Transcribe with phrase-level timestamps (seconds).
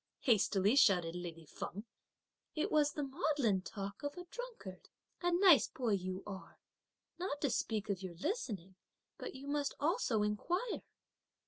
[0.21, 1.85] hastily shouted lady Feng;
[2.55, 4.89] "it was the maudlin talk of a drunkard!
[5.21, 6.57] A nice boy you are!
[7.19, 8.73] not to speak of your listening,
[9.19, 10.81] but you must also inquire!